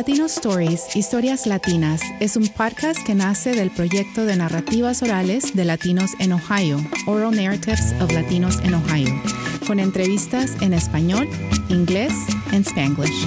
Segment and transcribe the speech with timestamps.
[0.00, 5.64] Latino Stories, Historias Latinas, es un podcast que nace del proyecto de narrativas orales de
[5.66, 9.10] latinos en Ohio, Oral Narratives of Latinos in Ohio,
[9.66, 11.28] con entrevistas en español,
[11.68, 12.14] inglés
[12.50, 13.26] y spanglish.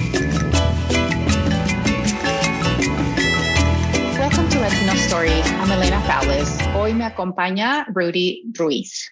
[4.18, 5.46] Welcome to Latino Stories.
[5.62, 6.58] I'm Elena Fowles.
[6.76, 9.12] Hoy me acompaña Rudy Ruiz.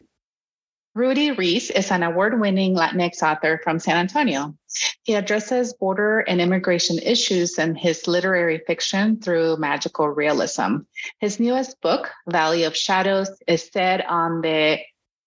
[0.94, 4.58] Rudy Ruiz is an award winning Latinx author from San Antonio.
[5.04, 10.80] He addresses border and immigration issues in his literary fiction through magical realism.
[11.22, 14.80] His newest book, Valley of Shadows, is set on the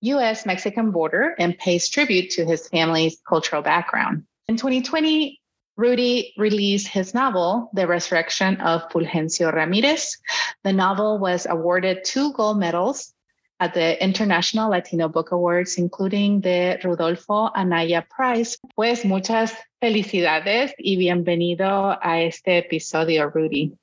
[0.02, 4.24] US Mexican border and pays tribute to his family's cultural background.
[4.48, 5.40] In 2020,
[5.78, 10.18] Rudy released his novel, The Resurrection of Fulgencio Ramirez.
[10.62, 13.14] The novel was awarded two gold medals
[13.60, 18.58] at the International Latino Book Awards, including the Rudolfo Anaya Prize.
[18.74, 23.76] Pues muchas felicidades y bienvenido a este episodio, Rudy.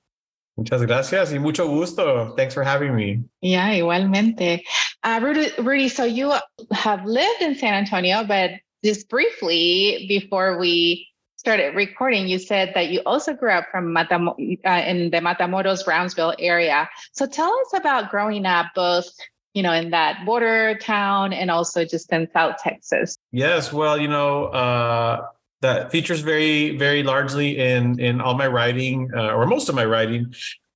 [0.58, 2.36] Muchas gracias y mucho gusto.
[2.36, 3.23] Thanks for having me.
[3.42, 4.64] Yeah, igualmente.
[5.04, 6.34] Uh, Rudy, Rudy, so you
[6.72, 8.52] have lived in San Antonio, but
[8.84, 11.08] just briefly before we
[11.38, 15.84] started recording, you said that you also grew up from Matam- uh, in the Matamoros
[15.84, 16.88] Brownsville area.
[17.14, 19.10] So tell us about growing up both
[19.54, 23.18] you know, in that border town and also just in South Texas?
[23.32, 25.28] Yes, well, you know, uh,
[25.62, 29.86] that features very, very largely in in all my writing, uh, or most of my
[29.86, 30.34] writing.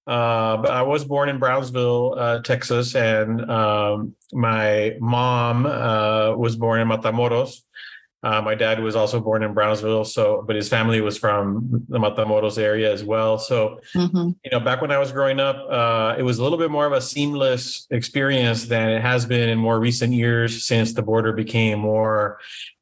[0.08, 6.56] Uh, but I was born in Brownsville, uh, Texas, and um, my mom uh, was
[6.56, 7.62] born in Matamoros.
[8.26, 12.00] Uh, my dad was also born in Brownsville, so but his family was from the
[12.00, 13.38] Matamoros area as well.
[13.38, 14.30] So, mm-hmm.
[14.44, 16.88] you know, back when I was growing up, uh, it was a little bit more
[16.88, 21.34] of a seamless experience than it has been in more recent years since the border
[21.34, 22.40] became more,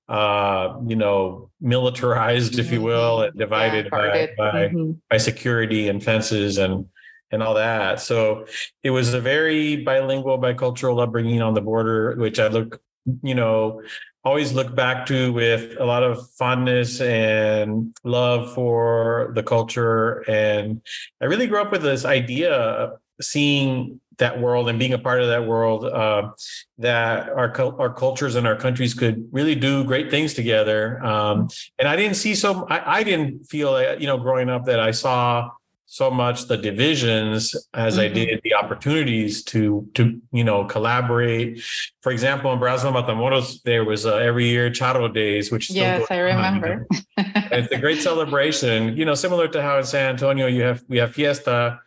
[0.08, 2.86] uh, you know, militarized, if you mm-hmm.
[2.86, 4.92] will, and divided yeah, by by, mm-hmm.
[5.10, 6.86] by security and fences and
[7.32, 8.00] and all that.
[8.00, 8.46] So
[8.82, 12.80] it was a very bilingual, bicultural upbringing on the border, which I look,
[13.24, 13.82] you know,
[14.23, 20.19] always look back to with a lot of fondness and love for the culture.
[20.29, 20.81] And
[21.22, 25.22] I really grew up with this idea of seeing that world and being a part
[25.22, 26.29] of that world uh,
[26.78, 31.47] that our our cultures and our countries could really do great things together um,
[31.79, 34.91] and i didn't see so I, I didn't feel you know growing up that i
[34.91, 35.50] saw
[35.94, 38.02] so much the divisions as mm-hmm.
[38.02, 41.62] I did the opportunities to to you know collaborate.
[42.02, 46.18] For example, in Brownsville Matamoros, there was uh, every year Charro Days, which yes, I
[46.18, 46.88] remember.
[47.18, 48.98] it's a great celebration.
[48.98, 51.80] You know, similar to how in San Antonio you have we have Fiesta,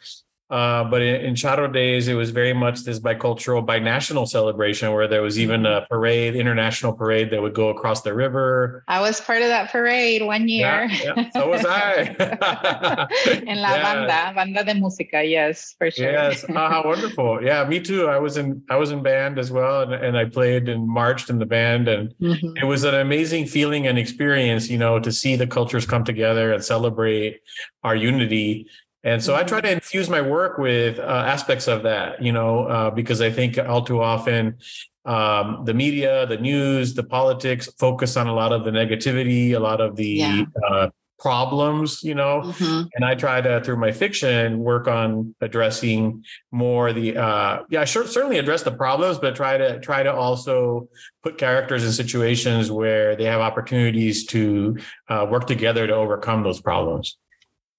[0.48, 5.08] uh, but in, in Charro days, it was very much this bicultural, binational celebration where
[5.08, 5.84] there was even mm-hmm.
[5.84, 8.84] a parade, international parade that would go across the river.
[8.86, 10.88] I was part of that parade one year.
[10.88, 11.30] Yeah, yeah.
[11.30, 12.02] So was I.
[13.46, 13.82] in La yeah.
[13.82, 16.12] Banda, Banda de Música, yes, for sure.
[16.12, 17.40] Yes, oh, how wonderful.
[17.46, 18.08] Yeah, me too.
[18.08, 21.30] I was in I was in band as well, and, and I played and marched
[21.30, 22.56] in the band, and mm-hmm.
[22.56, 26.52] it was an amazing feeling and experience, you know, to see the cultures come together
[26.52, 27.40] and celebrate
[27.84, 28.68] our unity
[29.06, 32.66] and so I try to infuse my work with uh, aspects of that, you know,
[32.66, 34.58] uh, because I think all too often
[35.04, 39.60] um, the media, the news, the politics focus on a lot of the negativity, a
[39.60, 40.44] lot of the yeah.
[40.68, 40.90] uh,
[41.20, 42.42] problems, you know.
[42.46, 42.88] Mm-hmm.
[42.96, 48.08] And I try to, through my fiction, work on addressing more the, uh, yeah, sure,
[48.08, 50.88] certainly address the problems, but try to try to also
[51.22, 54.76] put characters in situations where they have opportunities to
[55.08, 57.16] uh, work together to overcome those problems.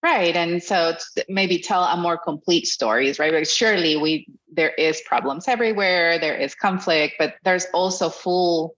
[0.03, 0.35] Right.
[0.35, 0.95] And so
[1.27, 3.31] maybe tell a more complete stories, right?
[3.31, 8.75] Because surely we there is problems everywhere, there is conflict, but there's also full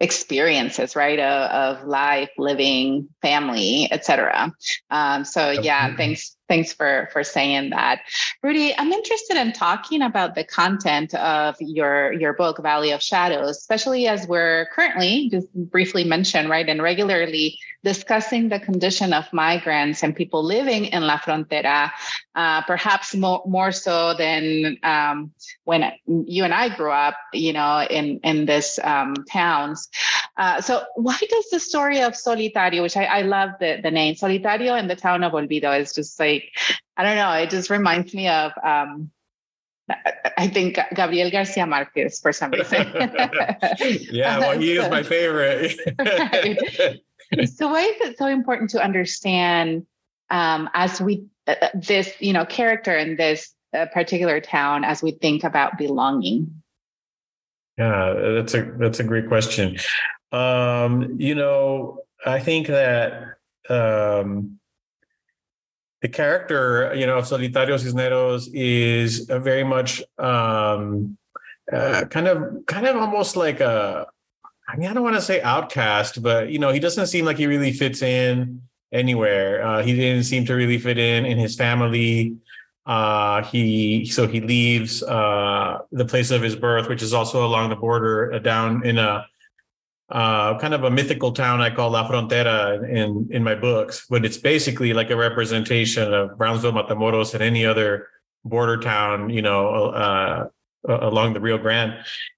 [0.00, 1.18] experiences, right?
[1.18, 4.52] Of, of life, living, family, etc.
[4.90, 8.00] Um, so yeah, thanks thanks for for saying that
[8.42, 13.56] rudy i'm interested in talking about the content of your your book valley of shadows
[13.56, 20.02] especially as we're currently just briefly mentioned right and regularly discussing the condition of migrants
[20.02, 21.90] and people living in la frontera
[22.34, 25.32] uh, perhaps more, more so than um,
[25.64, 29.88] when you and i grew up you know in in this um, towns
[30.36, 34.14] uh, so why does the story of solitario which i, I love the, the name
[34.14, 36.52] solitario in the town of olvido is just like like
[36.96, 37.32] I don't know.
[37.32, 39.10] It just reminds me of um,
[40.36, 42.86] I think Gabriel Garcia Marquez for some reason.
[44.10, 45.78] yeah, well, he is my favorite.
[47.46, 49.86] So why is it so important to understand
[50.30, 55.02] um, as we uh, uh, this you know character in this uh, particular town as
[55.02, 56.62] we think about belonging?
[57.78, 59.78] Yeah, that's a that's a great question.
[60.30, 63.36] Um, you know, I think that
[63.68, 64.58] um,
[66.02, 71.16] the character, you know, of Solitario Cisneros is a very much um,
[71.72, 74.06] uh, kind of, kind of almost like a.
[74.68, 77.36] I mean, I don't want to say outcast, but you know, he doesn't seem like
[77.36, 78.62] he really fits in
[78.92, 79.64] anywhere.
[79.64, 82.36] Uh, he didn't seem to really fit in in his family.
[82.84, 87.70] Uh, he so he leaves uh, the place of his birth, which is also along
[87.70, 89.24] the border, uh, down in a
[90.10, 94.24] uh, kind of a mythical town I call La Frontera in in my books, but
[94.24, 98.08] it's basically like a representation of Brownsville, Matamoros, and any other
[98.44, 100.50] border town, you know,
[100.88, 101.94] uh, along the Rio Grande,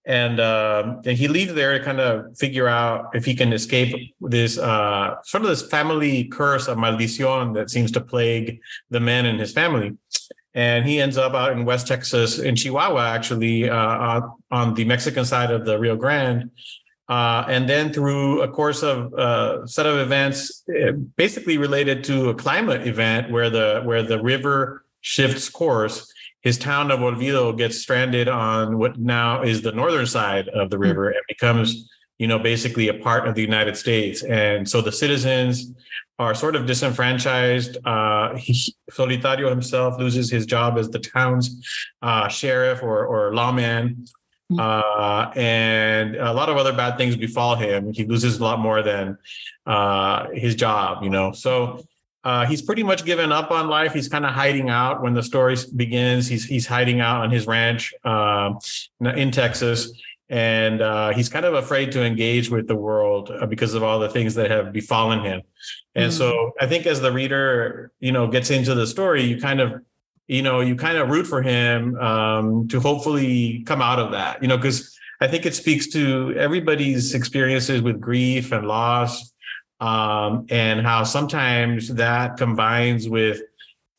[0.06, 4.14] and, uh, and he leaves there to kind of figure out if he can escape
[4.20, 8.60] this uh, sort of this family curse of maldición that seems to plague
[8.90, 9.96] the men in his family.
[10.54, 14.20] And he ends up out in West Texas, in Chihuahua, actually, uh,
[14.52, 16.50] on the Mexican side of the Rio Grande.
[17.08, 22.02] Uh, and then through a course of a uh, set of events, uh, basically related
[22.04, 26.10] to a climate event where the where the river shifts course,
[26.44, 30.76] his town of Olvido gets stranded on what now is the northern side of the
[30.76, 30.82] hmm.
[30.82, 31.88] river and becomes,
[32.18, 34.22] you know, basically a part of the United States.
[34.22, 35.72] And so the citizens
[36.18, 37.78] are sort of disenfranchised.
[37.84, 41.66] Uh, he, Solitario himself loses his job as the town's
[42.02, 44.04] uh, sheriff or, or lawman.
[44.50, 44.60] Hmm.
[44.60, 47.90] Uh, and a lot of other bad things befall him.
[47.94, 49.16] He loses a lot more than
[49.64, 51.32] uh, his job, you know.
[51.32, 51.86] So
[52.24, 53.92] uh, he's pretty much given up on life.
[53.92, 56.26] He's kind of hiding out when the story begins.
[56.26, 58.54] He's he's hiding out on his ranch uh,
[59.00, 59.92] in Texas,
[60.30, 63.98] and uh, he's kind of afraid to engage with the world uh, because of all
[63.98, 65.42] the things that have befallen him.
[65.94, 66.16] And mm-hmm.
[66.16, 69.82] so, I think as the reader, you know, gets into the story, you kind of,
[70.26, 74.40] you know, you kind of root for him um, to hopefully come out of that.
[74.40, 79.33] You know, because I think it speaks to everybody's experiences with grief and loss
[79.84, 83.42] um, and how sometimes that combines with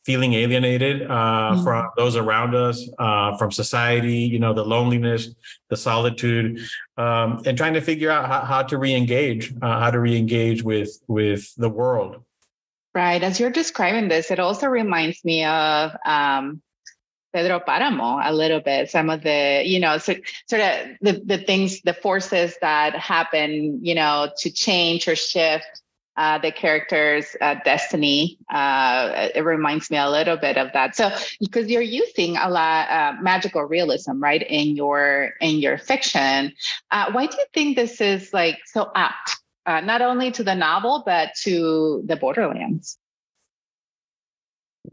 [0.04, 1.62] feeling alienated uh, mm-hmm.
[1.64, 5.28] from those around us, uh, from society, you know, the loneliness,
[5.70, 6.60] the solitude,
[6.96, 10.90] um, and trying to figure out how, how to re-engage, uh, how to re-engage with
[11.06, 12.22] with the world.
[12.92, 13.22] Right.
[13.22, 16.62] As you're describing this, it also reminds me of um,
[17.36, 18.88] Pedro Paramo a little bit.
[18.88, 20.14] Some of the, you know, so,
[20.48, 25.82] sort of the, the things, the forces that happen, you know, to change or shift
[26.16, 28.38] uh, the character's uh, destiny.
[28.50, 30.96] Uh, it reminds me a little bit of that.
[30.96, 36.54] So, because you're using a lot uh, magical realism, right, in your in your fiction,
[36.90, 39.36] uh, why do you think this is like so apt,
[39.66, 42.96] uh, not only to the novel but to the Borderlands?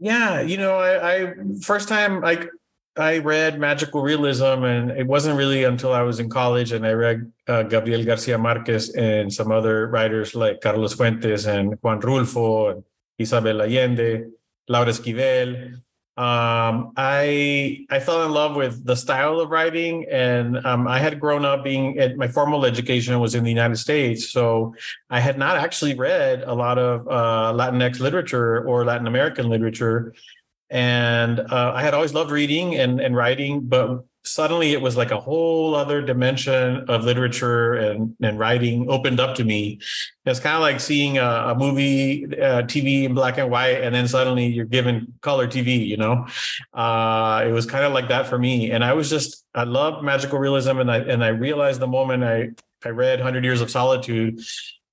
[0.00, 2.48] Yeah, you know, I, I first time I
[2.96, 6.92] I read magical realism, and it wasn't really until I was in college and I
[6.92, 12.70] read uh, Gabriel Garcia Marquez and some other writers like Carlos Fuentes and Juan Rulfo
[12.70, 12.84] and
[13.18, 14.30] Isabel Allende,
[14.68, 15.80] Laura Esquivel,
[16.16, 21.18] um, I I fell in love with the style of writing, and um, I had
[21.18, 24.76] grown up being at my formal education was in the United States, so
[25.10, 30.14] I had not actually read a lot of uh, Latinx literature or Latin American literature,
[30.70, 35.10] and uh, I had always loved reading and and writing, but suddenly it was like
[35.10, 39.78] a whole other dimension of literature and, and writing opened up to me.
[40.24, 43.94] It's kind of like seeing a, a movie, uh, TV in black and white, and
[43.94, 46.26] then suddenly you're given color TV, you know?
[46.72, 48.70] Uh, it was kind of like that for me.
[48.70, 50.78] And I was just, I loved magical realism.
[50.78, 52.50] And I, and I realized the moment I,
[52.84, 54.40] I read 100 Years of Solitude,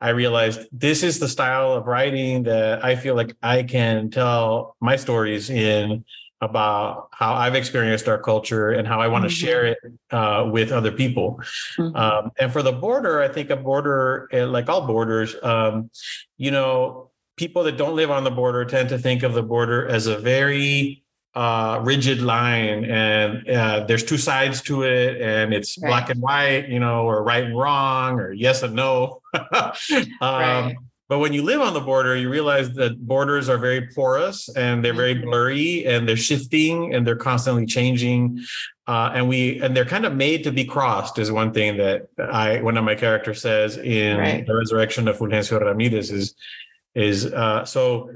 [0.01, 4.75] I realized this is the style of writing that I feel like I can tell
[4.81, 6.03] my stories in
[6.41, 9.45] about how I've experienced our culture and how I want to mm-hmm.
[9.45, 9.77] share it
[10.09, 11.39] uh, with other people.
[11.77, 11.95] Mm-hmm.
[11.95, 15.91] Um, and for the border, I think a border, eh, like all borders, um,
[16.37, 19.87] you know, people that don't live on the border tend to think of the border
[19.87, 25.77] as a very uh, rigid line, and uh, there's two sides to it, and it's
[25.77, 25.89] right.
[25.89, 29.21] black and white, you know, or right and wrong, or yes and no.
[29.33, 29.71] um,
[30.21, 30.75] right
[31.11, 34.81] but when you live on the border, you realize that borders are very porous and
[34.81, 35.25] they're very mm-hmm.
[35.25, 38.39] blurry and they're shifting and they're constantly changing.
[38.87, 42.07] Uh, and we and they're kind of made to be crossed is one thing that
[42.17, 44.47] I one of my characters says in right.
[44.47, 46.33] the resurrection of Fulgencio Ramirez is
[46.95, 48.09] is uh, so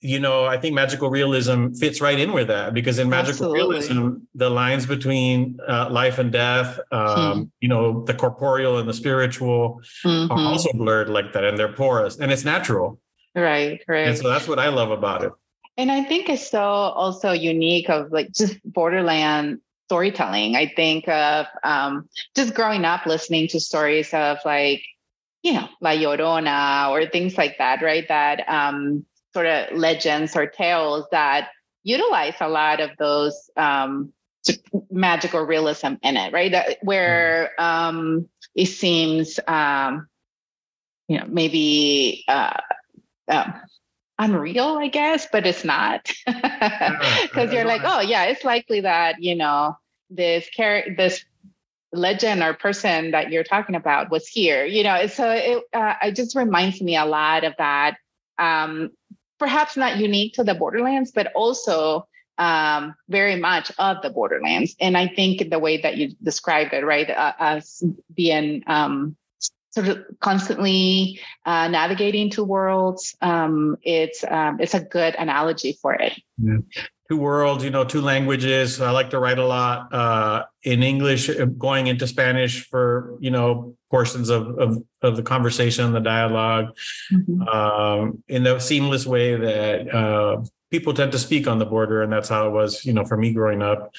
[0.00, 3.58] you know, I think magical realism fits right in with that because in magical Absolutely.
[3.58, 7.42] realism, the lines between uh, life and death, um, hmm.
[7.60, 10.32] you know, the corporeal and the spiritual mm-hmm.
[10.32, 12.98] are also blurred like that and they're porous and it's natural.
[13.34, 14.08] Right, right.
[14.08, 15.32] And so that's what I love about it.
[15.76, 20.56] And I think it's so also unique of like just borderland storytelling.
[20.56, 24.82] I think of um, just growing up listening to stories of like
[25.42, 28.06] you know, La Llorona or things like that, right?
[28.08, 31.48] That um, sort of legends or tales that
[31.82, 34.12] utilize a lot of those um,
[34.90, 36.52] magical realism in it, right?
[36.52, 40.08] That, where um, it seems, um,
[41.08, 42.60] you know, maybe uh,
[43.28, 43.52] uh,
[44.18, 49.34] unreal, I guess, but it's not because you're like, oh yeah, it's likely that you
[49.34, 49.76] know
[50.10, 51.24] this character, this
[51.92, 55.06] legend or person that you're talking about was here, you know.
[55.06, 57.96] So it, uh, it just reminds me a lot of that.
[58.38, 58.90] Um,
[59.40, 62.06] perhaps not unique to the Borderlands, but also
[62.38, 64.76] um, very much of the Borderlands.
[64.80, 67.82] And I think the way that you described it, right, uh, us
[68.14, 69.16] being um,
[69.70, 75.94] sort of constantly uh, navigating two worlds, um, it's um, it's a good analogy for
[75.94, 76.20] it.
[76.38, 76.58] Yeah.
[77.10, 78.80] Two worlds, you know, two languages.
[78.80, 83.32] I like to write a lot uh, in English, uh, going into Spanish for you
[83.32, 86.76] know portions of of, of the conversation, the dialog
[87.12, 87.42] mm-hmm.
[87.48, 90.40] um, in the seamless way that uh,
[90.70, 93.16] people tend to speak on the border, and that's how it was, you know, for
[93.16, 93.92] me growing up.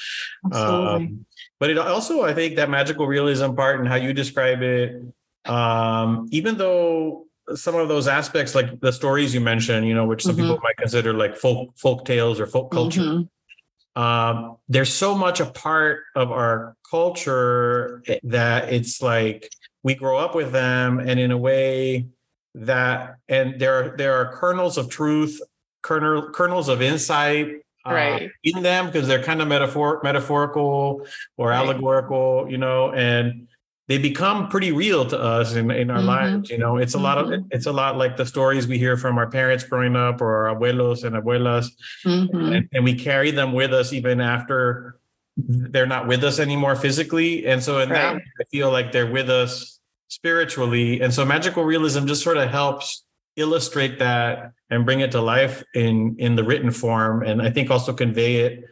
[0.51, 1.25] Um,
[1.59, 5.01] but it also, I think, that magical realism part and how you describe it,
[5.45, 10.23] um, even though some of those aspects, like the stories you mentioned, you know, which
[10.23, 10.41] some mm-hmm.
[10.41, 13.01] people might consider like folk folk tales or folk culture.
[13.01, 14.01] Mm-hmm.
[14.01, 19.49] Um, there's so much a part of our culture that it's like
[19.83, 22.07] we grow up with them, and in a way
[22.55, 25.41] that, and there are there are kernels of truth
[25.81, 28.31] kernel, kernels of insight uh, right.
[28.43, 31.05] in them because they're kind of metaphor metaphorical
[31.37, 31.57] or right.
[31.57, 33.47] allegorical, you know, and
[33.91, 36.07] they become pretty real to us in, in our mm-hmm.
[36.07, 36.49] lives.
[36.49, 37.03] You know, it's a mm-hmm.
[37.03, 37.47] lot of mm-hmm.
[37.51, 40.55] it's a lot like the stories we hear from our parents growing up or our
[40.55, 41.67] abuelos and abuelas,
[42.05, 42.53] mm-hmm.
[42.53, 44.97] and, and, we carry them with us even after
[45.35, 47.45] they're not with us anymore physically.
[47.45, 48.13] And so in right.
[48.13, 51.01] that, I feel like they're with us spiritually.
[51.01, 53.03] And so magical realism just sort of helps
[53.35, 57.71] illustrate that and bring it to life in in the written form and i think
[57.71, 58.65] also convey it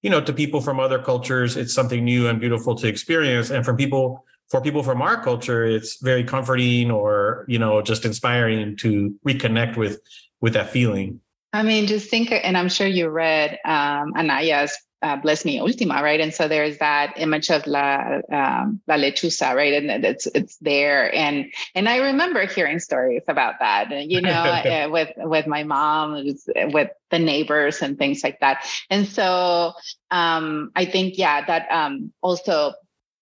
[0.00, 3.62] you know to people from other cultures it's something new and beautiful to experience and
[3.62, 8.76] from people for people from our culture it's very comforting or you know just inspiring
[8.76, 10.00] to reconnect with
[10.40, 11.20] with that feeling.
[11.52, 16.02] I mean just think and i'm sure you read um, anaya's uh, bless me ultima
[16.02, 16.20] right?
[16.20, 19.74] And so there's that image of la um, la lechuza right?
[19.74, 21.14] And it's it's there.
[21.14, 26.24] And and i remember hearing stories about that you know uh, with with my mom
[26.72, 28.66] with the neighbors and things like that.
[28.90, 29.72] And so
[30.10, 32.72] um i think yeah that um also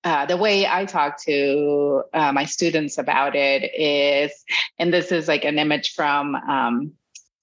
[0.05, 4.33] uh, the way I talk to uh, my students about it is,
[4.79, 6.93] and this is like an image from um,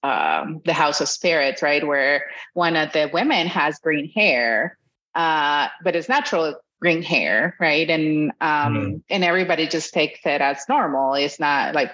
[0.02, 4.78] um, the House of Spirits, right, where one of the women has green hair,
[5.14, 9.02] uh, but it's natural green hair, right, and um, mm.
[9.08, 11.14] and everybody just takes it as normal.
[11.14, 11.92] It's not like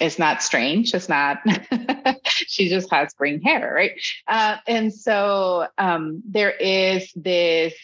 [0.00, 0.94] it's not strange.
[0.94, 1.38] It's not.
[2.24, 3.92] she just has green hair, right?
[4.26, 7.74] Uh, and so um, there is this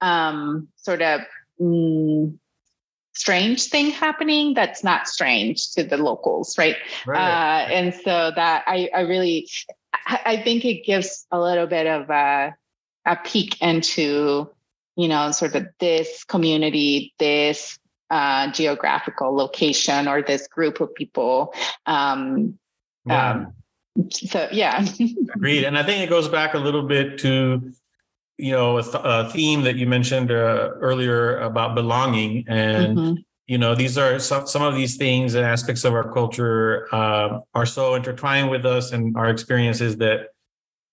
[0.00, 1.20] um, sort of.
[1.60, 2.38] Mm,
[3.16, 7.18] strange thing happening that's not strange to the locals right, right.
[7.18, 9.48] Uh, and so that i i really
[10.06, 12.54] i think it gives a little bit of a,
[13.06, 14.50] a peek into
[14.96, 21.54] you know sort of this community this uh, geographical location or this group of people
[21.86, 22.58] um,
[23.06, 23.30] yeah.
[23.30, 23.52] Um,
[24.10, 24.86] so yeah
[25.34, 27.72] agreed and i think it goes back a little bit to
[28.38, 33.14] you know a, th- a theme that you mentioned uh, earlier about belonging and mm-hmm.
[33.46, 37.40] you know these are some, some of these things and aspects of our culture uh,
[37.54, 40.28] are so intertwined with us and our experiences that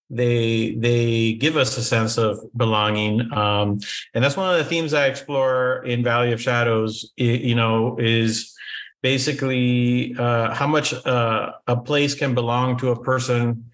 [0.10, 3.80] they they give us a sense of belonging um,
[4.14, 8.54] and that's one of the themes i explore in valley of shadows you know is
[9.02, 13.70] basically uh, how much uh, a place can belong to a person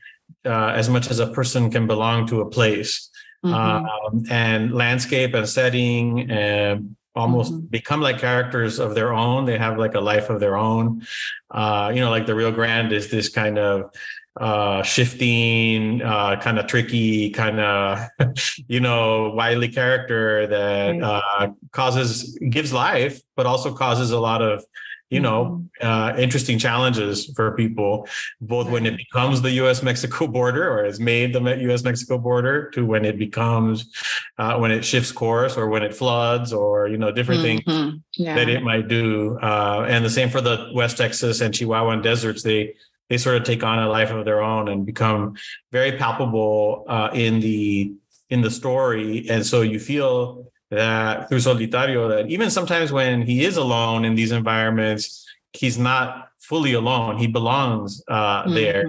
[0.46, 3.10] uh, as much as a person can belong to a place
[3.44, 3.54] mm-hmm.
[3.54, 7.66] um, and landscape and setting and almost mm-hmm.
[7.66, 9.46] become like characters of their own.
[9.46, 11.06] They have like a life of their own.
[11.52, 13.92] Uh, you know, like the Rio Grande is this kind of
[14.40, 18.00] uh, shifting, uh, kind of tricky, kind of,
[18.68, 24.64] you know, wily character that uh, causes, gives life, but also causes a lot of
[25.10, 25.88] you know, mm-hmm.
[25.88, 28.08] uh, interesting challenges for people,
[28.42, 29.82] both when it becomes the U.S.
[29.82, 31.84] Mexico border or has made the U.S.
[31.84, 33.92] Mexico border to when it becomes,
[34.38, 37.90] uh, when it shifts course or when it floods or, you know, different mm-hmm.
[37.90, 38.36] things yeah.
[38.36, 39.38] that it might do.
[39.42, 42.44] Uh, and the same for the West Texas and Chihuahuan deserts.
[42.44, 42.76] They,
[43.10, 45.36] they sort of take on a life of their own and become
[45.72, 47.94] very palpable uh, in the,
[48.30, 49.28] in the story.
[49.28, 54.16] And so you feel that through Solitario, that even sometimes when he is alone in
[54.16, 57.18] these environments, he's not fully alone.
[57.18, 58.54] He belongs uh, mm-hmm.
[58.54, 58.86] there,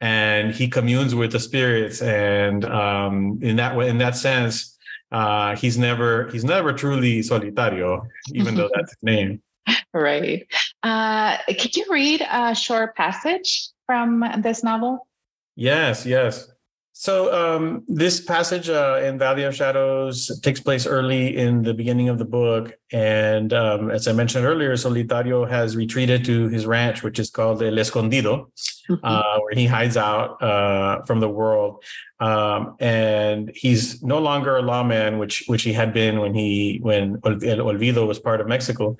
[0.00, 2.02] and he communes with the spirits.
[2.02, 4.76] And um, in that way, in that sense,
[5.10, 9.42] uh, he's never he's never truly solitario, even though that's his name.
[9.92, 10.46] Right.
[10.82, 15.06] Uh, could you read a short passage from this novel?
[15.56, 16.06] Yes.
[16.06, 16.50] Yes.
[17.00, 22.08] So um, this passage uh, in Valley of Shadows takes place early in the beginning
[22.08, 27.04] of the book, and um, as I mentioned earlier, Solitario has retreated to his ranch,
[27.04, 28.50] which is called El Escondido,
[28.90, 28.94] mm-hmm.
[29.04, 31.84] uh, where he hides out uh, from the world,
[32.18, 37.20] um, and he's no longer a lawman, which which he had been when he when
[37.24, 38.96] El Olvido was part of Mexico.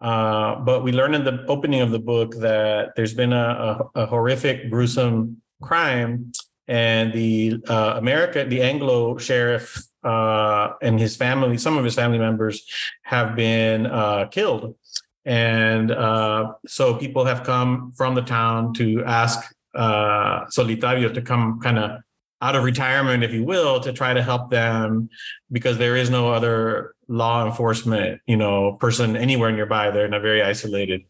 [0.00, 4.02] Uh, but we learn in the opening of the book that there's been a, a,
[4.02, 6.30] a horrific, gruesome crime
[6.70, 12.18] and the uh, America, the Anglo sheriff uh, and his family, some of his family
[12.18, 12.64] members
[13.02, 14.76] have been uh, killed.
[15.24, 21.58] And uh, so people have come from the town to ask uh, Solitario to come
[21.60, 22.00] kind of
[22.40, 25.10] out of retirement, if you will, to try to help them
[25.50, 29.90] because there is no other law enforcement, you know, person anywhere nearby.
[29.90, 31.02] They're in a very isolated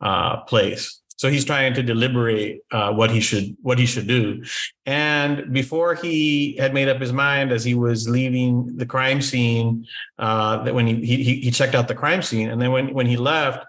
[0.00, 1.00] uh, place.
[1.16, 4.44] So he's trying to deliberate uh, what he should what he should do.
[4.84, 9.86] And before he had made up his mind, as he was leaving the crime scene,
[10.18, 13.06] uh, that when he, he he checked out the crime scene, and then when when
[13.06, 13.66] he left,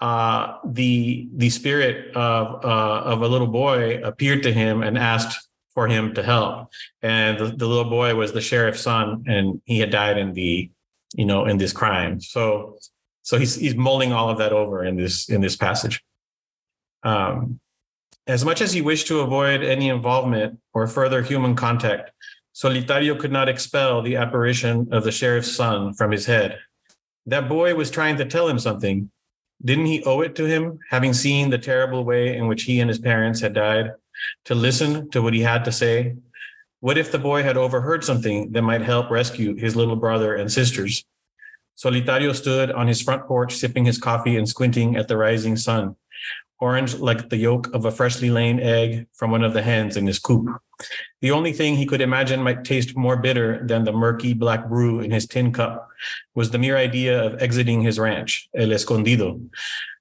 [0.00, 5.48] uh, the the spirit of uh, of a little boy appeared to him and asked
[5.74, 6.72] for him to help.
[7.02, 10.70] And the, the little boy was the sheriff's son, and he had died in the
[11.14, 12.22] you know in this crime.
[12.22, 12.78] So
[13.22, 16.02] so he's he's mulling all of that over in this in this passage.
[17.06, 17.60] Um,
[18.26, 22.10] as much as he wished to avoid any involvement or further human contact,
[22.52, 26.58] Solitario could not expel the apparition of the sheriff's son from his head.
[27.26, 29.08] That boy was trying to tell him something.
[29.64, 32.90] Didn't he owe it to him, having seen the terrible way in which he and
[32.90, 33.92] his parents had died,
[34.46, 36.16] to listen to what he had to say?
[36.80, 40.50] What if the boy had overheard something that might help rescue his little brother and
[40.50, 41.04] sisters?
[41.76, 45.94] Solitario stood on his front porch, sipping his coffee and squinting at the rising sun
[46.58, 50.06] orange like the yolk of a freshly laid egg from one of the hens in
[50.06, 50.48] his coop.
[51.20, 55.00] The only thing he could imagine might taste more bitter than the murky black brew
[55.00, 55.88] in his tin cup
[56.34, 59.40] was the mere idea of exiting his ranch, El Escondido,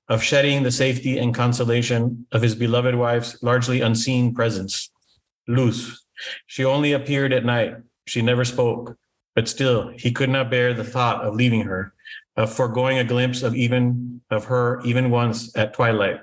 [0.08, 4.90] of shedding the safety and consolation of his beloved wife's largely unseen presence.
[5.48, 6.06] Luz.
[6.48, 7.76] She only appeared at night.
[8.08, 8.98] She never spoke,
[9.36, 11.94] but still he could not bear the thought of leaving her,
[12.38, 16.22] of foregoing a glimpse of even of her even once at twilight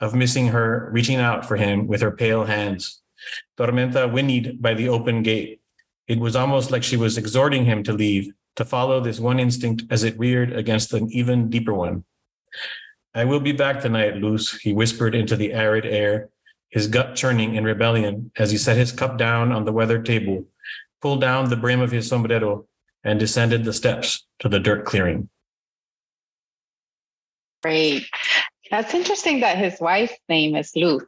[0.00, 3.00] of missing her, reaching out for him with her pale hands.
[3.58, 5.60] Tormenta whinnied by the open gate.
[6.06, 9.84] It was almost like she was exhorting him to leave, to follow this one instinct
[9.90, 12.04] as it reared against an even deeper one.
[13.14, 16.30] I will be back tonight, Luz, he whispered into the arid air,
[16.68, 20.44] his gut churning in rebellion as he set his cup down on the weathered table,
[21.00, 22.66] pulled down the brim of his sombrero,
[23.04, 25.28] and descended the steps to the dirt clearing.
[27.62, 28.06] Great.
[28.70, 31.02] That's interesting that his wife's name is Luz.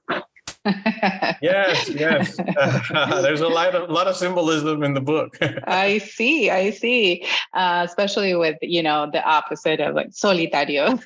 [1.42, 2.38] yes, yes.
[2.38, 5.38] Uh, there's a lot of lot of symbolism in the book.
[5.66, 7.24] I see, I see.
[7.52, 11.00] Uh, especially with you know the opposite of like solitario.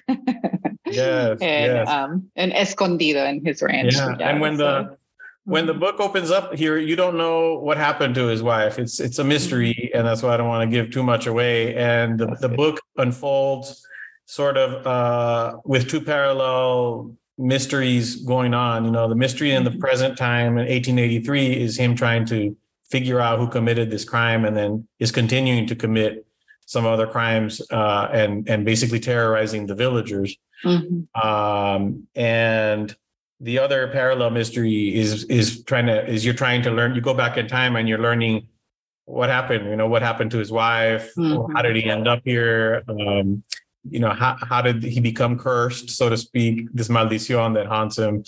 [0.87, 1.89] yes, and yes.
[1.89, 3.95] um and escondido in his ranch.
[3.95, 4.65] Yeah, yeah and when so.
[4.65, 4.97] the
[5.45, 5.81] when the mm-hmm.
[5.81, 8.79] book opens up here, you don't know what happened to his wife.
[8.79, 11.75] It's it's a mystery, and that's why I don't want to give too much away.
[11.75, 13.87] And the, the book unfolds
[14.31, 18.85] sort of uh, with two parallel mysteries going on.
[18.85, 19.81] You know, the mystery in the mm-hmm.
[19.81, 22.57] present time in 1883 is him trying to
[22.89, 26.25] figure out who committed this crime, and then is continuing to commit
[26.67, 30.37] some other crimes uh, and and basically terrorizing the villagers.
[30.65, 31.29] Mm-hmm.
[31.29, 32.95] Um, and
[33.41, 36.95] the other parallel mystery is is trying to is you're trying to learn.
[36.95, 38.47] You go back in time and you're learning
[39.07, 39.65] what happened.
[39.67, 41.13] You know what happened to his wife.
[41.17, 41.57] Mm-hmm.
[41.57, 42.85] How did he end up here?
[42.89, 43.43] Um,
[43.89, 47.97] you know how, how did he become cursed so to speak this maldición that haunts
[47.97, 48.23] him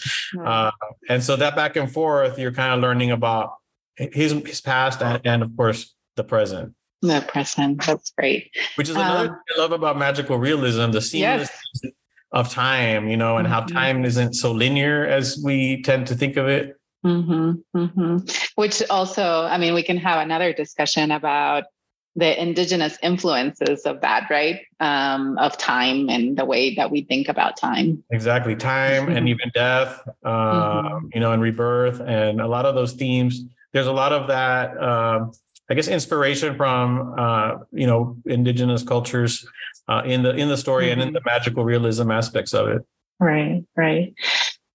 [0.44, 0.70] uh,
[1.08, 3.54] and so that back and forth you're kind of learning about
[3.96, 8.96] his his past and, and of course the present the present that's great which is
[8.96, 11.50] another um, thing i love about magical realism the seamless
[11.82, 11.92] yes.
[12.32, 13.54] of time you know and mm-hmm.
[13.54, 17.52] how time isn't so linear as we tend to think of it mm-hmm.
[17.76, 18.18] Mm-hmm.
[18.54, 21.64] which also i mean we can have another discussion about
[22.14, 24.60] the indigenous influences of that, right?
[24.80, 28.04] Um, of time and the way that we think about time.
[28.10, 31.06] Exactly, time and even death, uh, mm-hmm.
[31.14, 33.42] you know, and rebirth, and a lot of those themes.
[33.72, 34.76] There's a lot of that.
[34.76, 35.26] Uh,
[35.70, 39.46] I guess inspiration from uh, you know indigenous cultures
[39.88, 40.92] uh, in the in the story mm-hmm.
[40.92, 41.14] and in mm-hmm.
[41.14, 42.82] the magical realism aspects of it.
[43.18, 44.14] Right, right.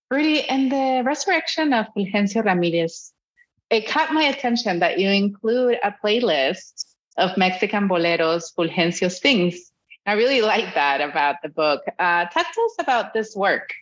[0.10, 3.12] Rudy, and the resurrection of Fulgencio Ramirez,
[3.69, 6.86] it caught my attention that you include a playlist
[7.18, 9.72] of Mexican boleros Fulgencio sings.
[10.06, 11.82] I really like that about the book.
[12.00, 13.74] Uh, talk to us about this work.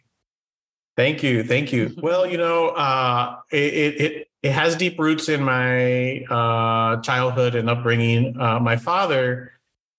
[0.97, 1.93] Thank you, thank you.
[2.01, 7.69] Well, you know, uh, it, it it has deep roots in my uh, childhood and
[7.69, 8.39] upbringing.
[8.39, 9.51] Uh, my father,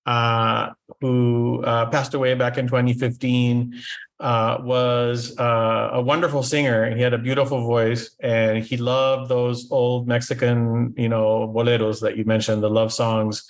[0.06, 3.74] uh, who uh, passed away back in 2015,
[4.18, 6.94] uh, was uh, a wonderful singer.
[6.94, 12.16] He had a beautiful voice, and he loved those old Mexican, you know, boleros that
[12.16, 13.46] you mentioned, the love songs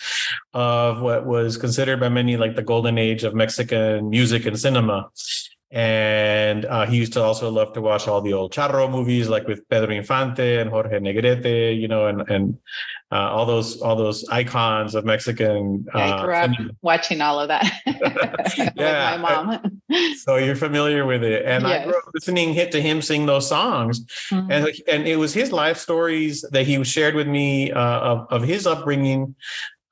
[0.55, 5.11] of what was considered by many like the golden age of Mexican music and cinema.
[5.73, 9.49] And uh, he used to also love to watch all the old charro movies, like
[9.49, 12.59] with Pedro Infante and Jorge Negrete, you know, and and
[13.11, 15.85] uh, all those all those icons of Mexican.
[15.93, 16.73] Yeah, I grew up cinema.
[16.83, 17.65] watching all of that.
[18.77, 19.81] yeah, my mom.
[20.19, 21.81] so you're familiar with it, and yes.
[21.81, 24.51] I grew up listening hit to him sing those songs, mm-hmm.
[24.51, 28.43] and and it was his life stories that he shared with me uh, of of
[28.43, 29.35] his upbringing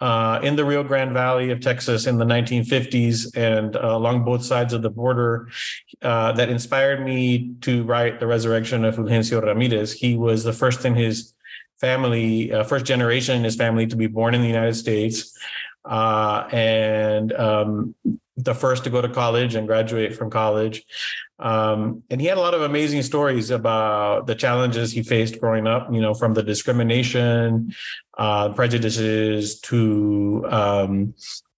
[0.01, 4.45] uh, in the Rio Grande Valley of Texas in the 1950s and uh, along both
[4.45, 5.49] sides of the border
[6.03, 9.93] uh, that inspired me to write The Resurrection of Fulgencio Ramirez.
[9.93, 11.33] He was the first in his
[11.81, 15.37] family, uh, first generation in his family to be born in the United States.
[15.85, 17.95] Uh, and um,
[18.37, 20.85] the first to go to college and graduate from college.
[21.39, 25.67] Um, and he had a lot of amazing stories about the challenges he faced growing
[25.67, 27.75] up, you know, from the discrimination,
[28.17, 31.15] uh, prejudices to, um,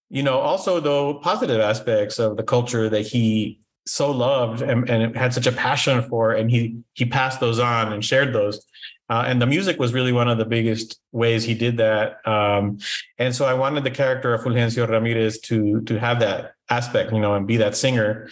[0.08, 5.16] you know, also the positive aspects of the culture that he so loved and, and
[5.16, 8.64] had such a passion for, and he he passed those on and shared those.
[9.08, 12.26] Uh, and the music was really one of the biggest ways he did that.
[12.26, 12.78] Um,
[13.18, 17.20] and so I wanted the character of Fulgencio Ramirez to to have that aspect, you
[17.20, 18.28] know, and be that singer.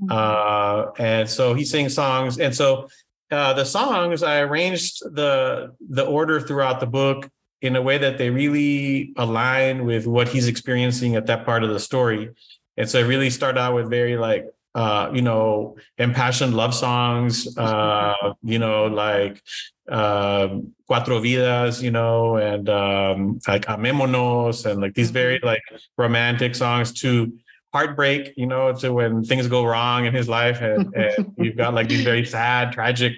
[0.00, 0.10] Mm-hmm.
[0.10, 2.88] Uh, and so he sings songs, and so
[3.30, 7.28] uh, the songs I arranged the the order throughout the book
[7.60, 11.70] in a way that they really align with what he's experiencing at that part of
[11.70, 12.30] the story.
[12.76, 17.56] And so I really start out with very like uh, you know, impassioned love songs,
[17.58, 19.42] uh, you know, like
[19.90, 20.48] uh,
[20.88, 25.62] Cuatro Vidas, you know, and um, like Amémonos, and like these very like
[25.96, 27.32] romantic songs to
[27.72, 31.74] heartbreak, you know, to when things go wrong in his life, and, and you've got
[31.74, 33.14] like these very sad, tragic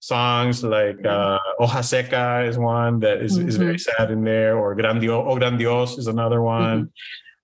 [0.00, 3.48] songs like uh, Hoja Seca is one that is, mm-hmm.
[3.48, 4.00] is very mm-hmm.
[4.00, 6.90] sad in there, or Grandio, Oh Grandios is another one.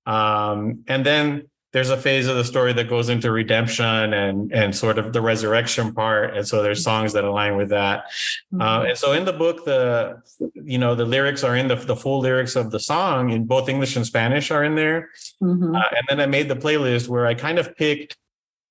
[0.06, 0.12] Mm-hmm.
[0.12, 4.74] Um, and then there's a phase of the story that goes into redemption and and
[4.74, 8.04] sort of the resurrection part and so there's songs that align with that
[8.52, 8.62] mm-hmm.
[8.62, 10.22] uh, and so in the book the
[10.54, 13.68] you know the lyrics are in the, the full lyrics of the song in both
[13.68, 15.10] english and spanish are in there
[15.42, 15.74] mm-hmm.
[15.74, 18.16] uh, and then i made the playlist where i kind of picked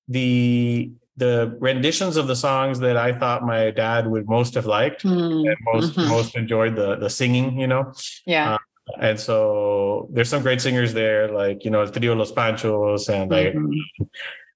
[0.08, 5.04] the the renditions of the songs that I thought my dad would most have liked
[5.04, 5.48] mm-hmm.
[5.48, 6.08] and most mm-hmm.
[6.08, 7.92] most enjoyed the the singing, you know.
[8.26, 8.54] Yeah.
[8.54, 8.58] Uh,
[9.00, 13.30] and so there's some great singers there, like you know, El Trio Los Panchos and
[13.30, 14.04] like mm-hmm.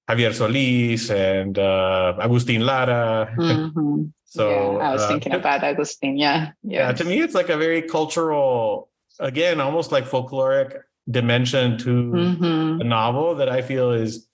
[0.08, 3.34] Javier Solis and uh, Agustin Lara.
[3.36, 4.04] Mm-hmm.
[4.24, 6.16] so yeah, I was uh, thinking about Agustin.
[6.16, 6.52] Yeah.
[6.62, 6.92] yeah, yeah.
[6.92, 12.78] To me, it's like a very cultural, again, almost like folkloric dimension to mm-hmm.
[12.78, 14.28] the novel that I feel is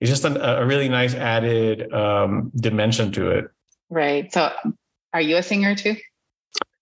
[0.00, 3.44] is just an, a really nice added um, dimension to it.
[3.90, 4.32] Right.
[4.32, 4.50] So,
[5.12, 5.96] are you a singer too?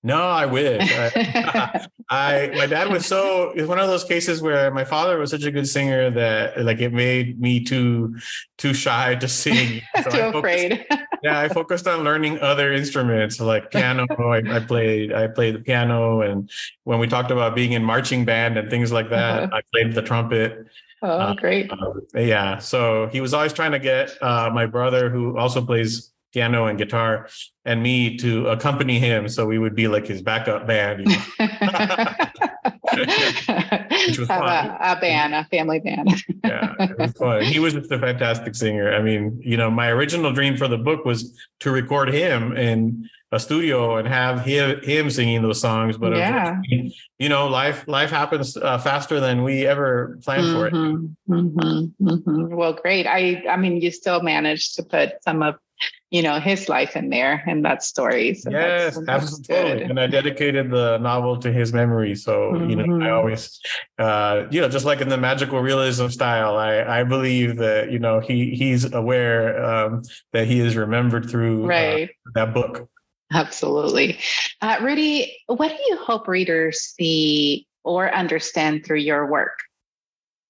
[0.02, 0.80] No, I wish.
[0.82, 5.30] I, I, my dad was so it's one of those cases where my father was
[5.30, 8.16] such a good singer that like it made me too
[8.58, 9.82] too shy to sing.
[9.98, 10.86] So too focused, afraid.
[11.24, 14.06] yeah, I focused on learning other instruments like piano.
[14.18, 16.48] I, I, played I played the piano, and
[16.84, 19.56] when we talked about being in marching band and things like that, uh-huh.
[19.56, 20.66] I played the trumpet.
[21.02, 21.70] Oh, uh, great!
[21.72, 26.12] Uh, yeah, so he was always trying to get uh, my brother, who also plays
[26.32, 27.28] piano and guitar
[27.64, 31.22] and me to accompany him so we would be like his backup band you know?
[34.06, 34.48] which was Have fun.
[34.48, 36.10] A, a, band a family band
[36.44, 39.88] yeah it was fun he was just a fantastic singer i mean you know my
[39.88, 44.80] original dream for the book was to record him in a studio and have him,
[44.82, 46.60] him singing those songs but yeah.
[47.18, 51.32] you know life life happens uh, faster than we ever planned mm-hmm, for it mm-hmm,
[51.32, 52.54] mm-hmm, mm-hmm.
[52.54, 55.56] well great i i mean you still managed to put some of
[56.10, 58.34] you know his life in there and that story.
[58.34, 59.82] So yes that's, absolutely.
[59.82, 62.14] and i dedicated the novel to his memory.
[62.14, 62.70] So mm-hmm.
[62.70, 63.14] you know i mm-hmm.
[63.14, 63.60] always
[63.98, 67.98] uh you know just like in the magical realism style i i believe that you
[67.98, 72.10] know he he's aware um that he is remembered through uh, right.
[72.26, 72.88] uh, that book.
[73.30, 74.18] Absolutely.
[74.62, 79.58] Uh, rudy what do you hope readers see or understand through your work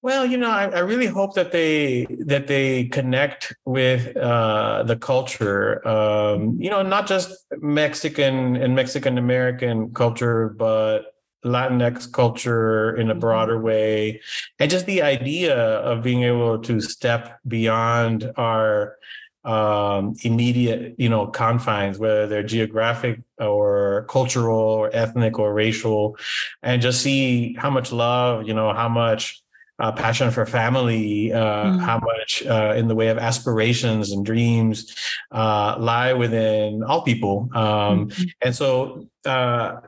[0.00, 4.96] Well, you know, I, I, really hope that they that they connect with uh, the
[4.96, 5.87] culture.
[5.87, 13.12] Um, you know, not just Mexican and Mexican American culture, but Latinx culture in a
[13.12, 13.20] mm-hmm.
[13.20, 14.20] broader way,
[14.61, 18.98] and just the idea of being able to step beyond our
[19.44, 26.16] um, immediate, you know, confines, whether they're geographic or cultural or ethnic or racial,
[26.62, 29.42] and just see how much love, you know, how much
[29.78, 31.80] uh, passion for family, uh, mm.
[31.80, 34.94] how much uh, in the way of aspirations and dreams
[35.30, 37.48] uh, lie within all people.
[37.54, 38.22] Um, mm-hmm.
[38.42, 39.80] And so, uh,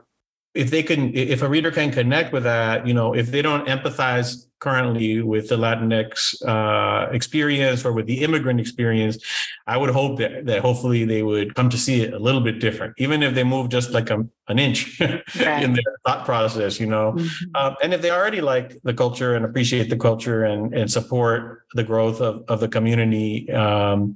[0.53, 3.67] if they can, if a reader can connect with that, you know, if they don't
[3.67, 9.17] empathize currently with the Latinx uh, experience or with the immigrant experience,
[9.67, 12.59] I would hope that that hopefully they would come to see it a little bit
[12.59, 15.63] different, even if they move just like a, an inch right.
[15.63, 17.13] in their thought process, you know.
[17.13, 17.55] Mm-hmm.
[17.55, 21.65] Um, and if they already like the culture and appreciate the culture and and support
[21.73, 24.15] the growth of of the community, um,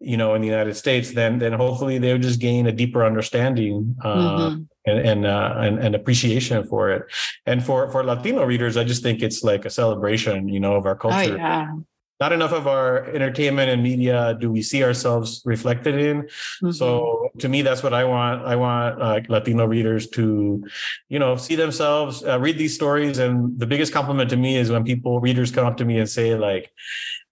[0.00, 3.06] you know, in the United States, then then hopefully they would just gain a deeper
[3.06, 3.96] understanding.
[4.02, 7.02] Uh, mm-hmm and and, uh, and, and appreciation for it.
[7.46, 10.86] And for for Latino readers, I just think it's like a celebration, you know, of
[10.86, 11.34] our oh, culture.
[11.34, 11.74] Oh, yeah.
[12.20, 16.22] Not enough of our entertainment and media do we see ourselves reflected in.
[16.22, 16.70] Mm-hmm.
[16.70, 18.46] So to me, that's what I want.
[18.46, 20.64] I want uh, Latino readers to,
[21.08, 24.70] you know, see themselves, uh, read these stories, and the biggest compliment to me is
[24.70, 26.70] when people readers come up to me and say like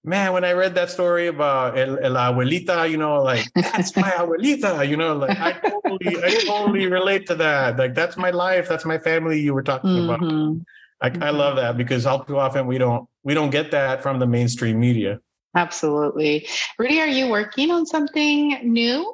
[0.04, 4.10] man, when I read that story about el, el abuelita, you know, like that's my
[4.10, 7.78] abuelita, you know, like I totally, I totally relate to that.
[7.78, 10.10] Like that's my life, that's my family you were talking mm-hmm.
[10.10, 10.66] about.
[11.00, 11.22] I, mm-hmm.
[11.22, 14.26] I love that because all too often we don't we don't get that from the
[14.26, 15.20] mainstream media.
[15.54, 17.00] Absolutely, Rudy.
[17.00, 19.12] Are you working on something new?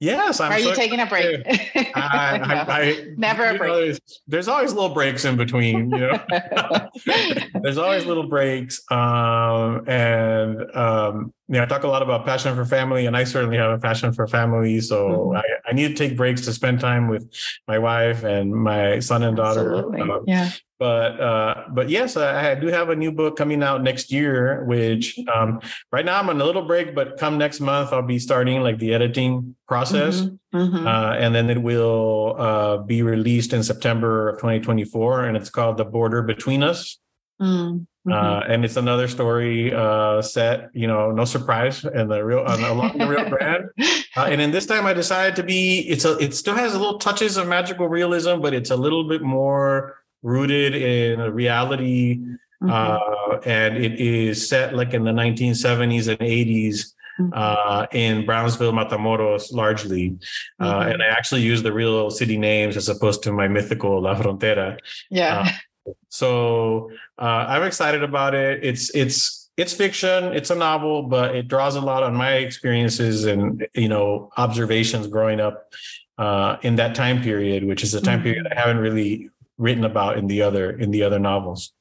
[0.00, 0.52] Yes, I'm.
[0.52, 1.42] Are so you taking a break?
[1.46, 3.70] I, I, I, Never a break.
[3.70, 5.90] Know, there's, there's, always little breaks in between.
[5.90, 6.20] You know,
[7.62, 12.54] there's always little breaks, um, and um, you know, I talk a lot about passion
[12.54, 14.80] for family, and I certainly have a passion for family.
[14.80, 15.36] So mm-hmm.
[15.36, 17.28] I, I, need to take breaks to spend time with
[17.66, 19.74] my wife and my son and daughter.
[20.00, 23.82] Um, yeah but uh, but yes, I, I, do have a new book coming out
[23.82, 24.64] next year.
[24.64, 25.60] Which um,
[25.90, 28.78] right now I'm on a little break, but come next month I'll be starting like
[28.78, 30.56] the editing process, mm-hmm.
[30.56, 30.86] Mm-hmm.
[30.86, 35.78] Uh, and then it will uh, be released in September of 2024, and it's called
[35.78, 36.98] The Border Between Us.
[37.40, 38.12] Mm-hmm.
[38.12, 42.62] Uh, and it's another story uh, set, you know, no surprise, and the real on,
[42.62, 43.64] along the real brand.
[44.16, 45.80] Uh, and in this time, I decided to be.
[45.80, 46.16] It's a.
[46.18, 49.96] It still has a little touches of magical realism, but it's a little bit more
[50.22, 52.16] rooted in a reality,
[52.62, 52.70] mm-hmm.
[52.70, 56.94] uh, and it is set like in the 1970s and 80s.
[57.20, 57.32] Mm-hmm.
[57.34, 60.16] Uh, in Brownsville, Matamoros, largely,
[60.60, 60.92] uh, mm-hmm.
[60.92, 64.78] and I actually use the real city names as opposed to my mythical La Frontera.
[65.10, 65.40] Yeah.
[65.40, 68.64] Uh, so uh, I'm excited about it.
[68.64, 70.32] It's it's it's fiction.
[70.32, 75.08] It's a novel, but it draws a lot on my experiences and you know observations
[75.08, 75.72] growing up
[76.18, 78.56] uh, in that time period, which is a time period mm-hmm.
[78.56, 81.72] I haven't really written about in the other in the other novels?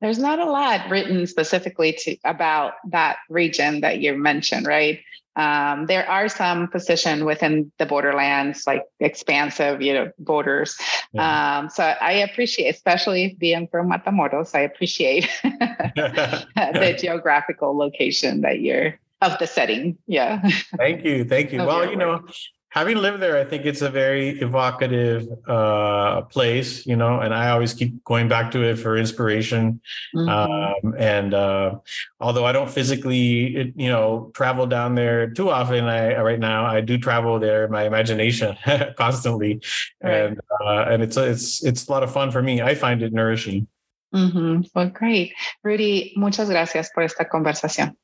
[0.00, 5.00] There's not a lot written specifically to about that region that you mentioned right?
[5.36, 10.76] Um, there are some position within the borderlands like expansive you know borders.
[11.12, 11.58] Yeah.
[11.58, 18.98] um, so i appreciate especially being from matamoros i appreciate the geographical location that you're
[19.22, 20.42] of the setting yeah.
[20.76, 21.60] Thank you thank you.
[21.64, 22.26] Well you know
[22.70, 27.50] having lived there, I think it's a very evocative uh, place, you know, and I
[27.50, 29.80] always keep going back to it for inspiration.
[30.14, 30.28] Mm-hmm.
[30.28, 31.76] Um, and uh,
[32.20, 36.80] although I don't physically, you know, travel down there too often, I right now I
[36.80, 38.56] do travel there, in my imagination
[38.96, 39.60] constantly,
[40.02, 40.12] right.
[40.12, 42.60] and uh, and it's it's it's a lot of fun for me.
[42.60, 43.66] I find it nourishing.
[44.14, 44.62] Mm-hmm.
[44.74, 46.14] Well, great, Rudy.
[46.16, 47.96] Muchas gracias por esta conversación.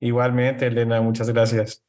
[0.00, 1.00] Igualmente, Elena.
[1.00, 1.80] Muchas gracias.